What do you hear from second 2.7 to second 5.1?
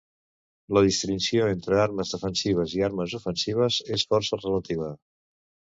i armes ofensives és força relativa